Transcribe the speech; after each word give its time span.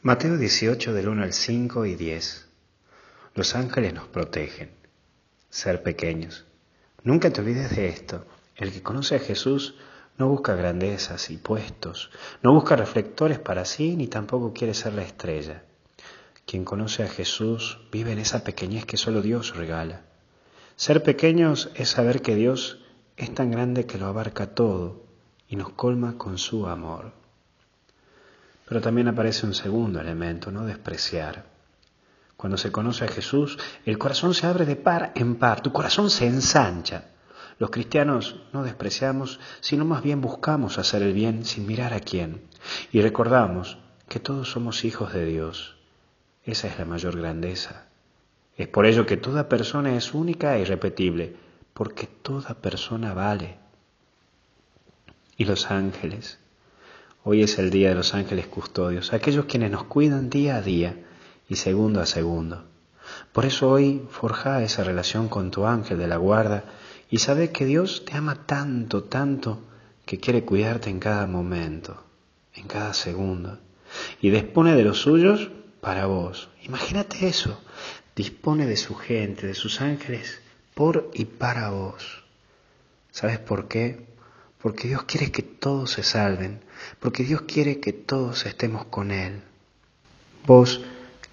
Mateo 0.00 0.36
18 0.36 0.94
del 0.94 1.08
1 1.08 1.24
al 1.24 1.32
5 1.32 1.84
y 1.84 1.96
10. 1.96 2.48
Los 3.34 3.56
ángeles 3.56 3.92
nos 3.94 4.06
protegen. 4.06 4.70
Ser 5.50 5.82
pequeños. 5.82 6.46
Nunca 7.02 7.32
te 7.32 7.40
olvides 7.40 7.74
de 7.74 7.88
esto. 7.88 8.24
El 8.54 8.70
que 8.70 8.80
conoce 8.80 9.16
a 9.16 9.18
Jesús 9.18 9.74
no 10.16 10.28
busca 10.28 10.54
grandezas 10.54 11.30
y 11.30 11.36
puestos, 11.36 12.12
no 12.44 12.52
busca 12.52 12.76
reflectores 12.76 13.40
para 13.40 13.64
sí 13.64 13.96
ni 13.96 14.06
tampoco 14.06 14.52
quiere 14.52 14.72
ser 14.72 14.92
la 14.94 15.02
estrella. 15.02 15.64
Quien 16.46 16.64
conoce 16.64 17.02
a 17.02 17.08
Jesús 17.08 17.80
vive 17.90 18.12
en 18.12 18.20
esa 18.20 18.44
pequeñez 18.44 18.86
que 18.86 18.96
solo 18.96 19.20
Dios 19.20 19.56
regala. 19.56 20.02
Ser 20.76 21.02
pequeños 21.02 21.72
es 21.74 21.88
saber 21.88 22.22
que 22.22 22.36
Dios 22.36 22.84
es 23.16 23.34
tan 23.34 23.50
grande 23.50 23.86
que 23.86 23.98
lo 23.98 24.06
abarca 24.06 24.54
todo 24.54 25.02
y 25.48 25.56
nos 25.56 25.70
colma 25.70 26.16
con 26.18 26.38
su 26.38 26.68
amor. 26.68 27.17
Pero 28.68 28.80
también 28.80 29.08
aparece 29.08 29.46
un 29.46 29.54
segundo 29.54 30.00
elemento, 30.00 30.50
no 30.50 30.64
despreciar. 30.64 31.46
Cuando 32.36 32.58
se 32.58 32.70
conoce 32.70 33.04
a 33.04 33.08
Jesús, 33.08 33.58
el 33.84 33.98
corazón 33.98 34.34
se 34.34 34.46
abre 34.46 34.64
de 34.64 34.76
par 34.76 35.12
en 35.14 35.36
par, 35.36 35.62
tu 35.62 35.72
corazón 35.72 36.10
se 36.10 36.26
ensancha. 36.26 37.06
Los 37.58 37.70
cristianos 37.70 38.36
no 38.52 38.62
despreciamos, 38.62 39.40
sino 39.60 39.84
más 39.84 40.02
bien 40.02 40.20
buscamos 40.20 40.78
hacer 40.78 41.02
el 41.02 41.12
bien 41.12 41.44
sin 41.44 41.66
mirar 41.66 41.92
a 41.92 42.00
quién. 42.00 42.42
Y 42.92 43.00
recordamos 43.00 43.78
que 44.08 44.20
todos 44.20 44.50
somos 44.50 44.84
hijos 44.84 45.12
de 45.12 45.24
Dios. 45.24 45.76
Esa 46.44 46.68
es 46.68 46.78
la 46.78 46.84
mayor 46.84 47.16
grandeza. 47.16 47.86
Es 48.56 48.68
por 48.68 48.86
ello 48.86 49.06
que 49.06 49.16
toda 49.16 49.48
persona 49.48 49.96
es 49.96 50.14
única 50.14 50.56
e 50.56 50.60
irrepetible, 50.60 51.36
porque 51.74 52.06
toda 52.06 52.54
persona 52.54 53.14
vale. 53.14 53.58
Y 55.36 55.44
los 55.44 55.70
ángeles, 55.70 56.38
Hoy 57.30 57.42
es 57.42 57.58
el 57.58 57.68
día 57.68 57.90
de 57.90 57.94
los 57.94 58.14
ángeles 58.14 58.46
custodios, 58.46 59.12
aquellos 59.12 59.44
quienes 59.44 59.70
nos 59.70 59.84
cuidan 59.84 60.30
día 60.30 60.56
a 60.56 60.62
día 60.62 60.96
y 61.46 61.56
segundo 61.56 62.00
a 62.00 62.06
segundo. 62.06 62.64
Por 63.32 63.44
eso 63.44 63.68
hoy 63.68 64.00
forja 64.08 64.62
esa 64.62 64.82
relación 64.82 65.28
con 65.28 65.50
tu 65.50 65.66
ángel 65.66 65.98
de 65.98 66.06
la 66.06 66.16
guarda 66.16 66.64
y 67.10 67.18
sabe 67.18 67.52
que 67.52 67.66
Dios 67.66 68.06
te 68.06 68.16
ama 68.16 68.46
tanto, 68.46 69.04
tanto, 69.04 69.60
que 70.06 70.18
quiere 70.18 70.46
cuidarte 70.46 70.88
en 70.88 71.00
cada 71.00 71.26
momento, 71.26 72.02
en 72.54 72.66
cada 72.66 72.94
segundo. 72.94 73.58
Y 74.22 74.30
dispone 74.30 74.74
de 74.74 74.84
los 74.84 75.02
suyos 75.02 75.50
para 75.82 76.06
vos. 76.06 76.48
Imagínate 76.62 77.28
eso. 77.28 77.60
Dispone 78.16 78.64
de 78.64 78.78
su 78.78 78.94
gente, 78.94 79.46
de 79.46 79.54
sus 79.54 79.82
ángeles, 79.82 80.40
por 80.74 81.10
y 81.12 81.26
para 81.26 81.68
vos. 81.68 82.24
¿Sabes 83.10 83.38
por 83.38 83.68
qué? 83.68 84.16
Porque 84.62 84.88
Dios 84.88 85.04
quiere 85.04 85.30
que 85.30 85.42
todos 85.42 85.92
se 85.92 86.02
salven, 86.02 86.60
porque 87.00 87.24
Dios 87.24 87.42
quiere 87.42 87.80
que 87.80 87.92
todos 87.92 88.46
estemos 88.46 88.86
con 88.86 89.10
Él. 89.10 89.42
¿Vos 90.46 90.80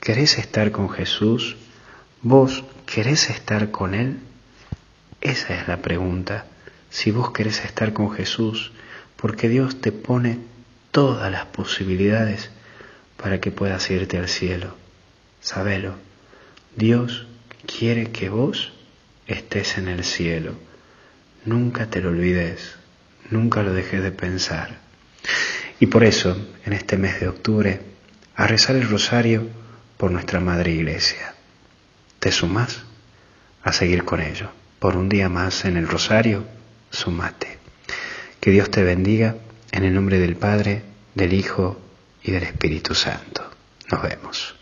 querés 0.00 0.38
estar 0.38 0.70
con 0.70 0.88
Jesús? 0.90 1.56
¿Vos 2.22 2.64
querés 2.86 3.30
estar 3.30 3.70
con 3.70 3.94
Él? 3.94 4.18
Esa 5.20 5.60
es 5.60 5.68
la 5.68 5.82
pregunta. 5.82 6.46
Si 6.90 7.10
vos 7.10 7.32
querés 7.32 7.64
estar 7.64 7.92
con 7.92 8.10
Jesús, 8.10 8.72
porque 9.16 9.48
Dios 9.48 9.80
te 9.80 9.92
pone 9.92 10.38
todas 10.90 11.30
las 11.30 11.46
posibilidades 11.46 12.50
para 13.16 13.40
que 13.40 13.50
puedas 13.50 13.90
irte 13.90 14.16
al 14.16 14.28
cielo. 14.28 14.76
Sabelo, 15.40 15.96
Dios 16.76 17.26
quiere 17.66 18.10
que 18.10 18.28
vos 18.28 18.72
estés 19.26 19.76
en 19.76 19.88
el 19.88 20.04
cielo. 20.04 20.54
Nunca 21.44 21.90
te 21.90 22.00
lo 22.00 22.10
olvides. 22.10 22.76
Nunca 23.30 23.62
lo 23.62 23.72
dejé 23.72 24.00
de 24.00 24.10
pensar. 24.10 24.78
Y 25.80 25.86
por 25.86 26.04
eso, 26.04 26.36
en 26.64 26.72
este 26.72 26.96
mes 26.96 27.20
de 27.20 27.28
octubre, 27.28 27.80
a 28.34 28.46
rezar 28.46 28.76
el 28.76 28.88
rosario 28.88 29.48
por 29.96 30.10
nuestra 30.10 30.40
Madre 30.40 30.72
Iglesia. 30.72 31.34
¿Te 32.18 32.32
sumas? 32.32 32.82
A 33.62 33.72
seguir 33.72 34.04
con 34.04 34.20
ello. 34.20 34.50
Por 34.78 34.96
un 34.96 35.08
día 35.08 35.28
más 35.28 35.64
en 35.64 35.76
el 35.76 35.88
rosario, 35.88 36.44
sumate. 36.90 37.58
Que 38.40 38.50
Dios 38.50 38.70
te 38.70 38.82
bendiga 38.82 39.36
en 39.72 39.84
el 39.84 39.94
nombre 39.94 40.18
del 40.18 40.36
Padre, 40.36 40.82
del 41.14 41.32
Hijo 41.32 41.80
y 42.22 42.30
del 42.30 42.44
Espíritu 42.44 42.94
Santo. 42.94 43.50
Nos 43.90 44.02
vemos. 44.02 44.57